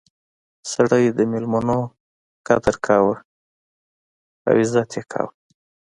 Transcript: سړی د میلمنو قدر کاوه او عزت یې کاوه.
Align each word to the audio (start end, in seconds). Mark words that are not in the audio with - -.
سړی 0.71 1.03
د 1.17 1.19
میلمنو 1.31 1.79
قدر 2.47 2.75
کاوه 2.85 3.15
او 4.47 4.53
عزت 4.61 4.89
یې 4.97 5.03
کاوه. 5.11 5.33